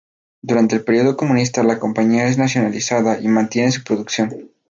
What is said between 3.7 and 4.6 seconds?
su producción.